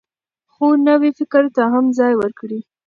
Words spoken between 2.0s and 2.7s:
ورکړئ.